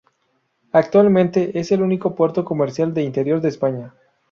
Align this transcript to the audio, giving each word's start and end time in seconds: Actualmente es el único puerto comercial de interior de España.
Actualmente 0.71 1.59
es 1.59 1.71
el 1.71 1.83
único 1.83 2.15
puerto 2.15 2.43
comercial 2.43 2.91
de 2.91 3.03
interior 3.03 3.39
de 3.39 3.49
España. 3.49 3.93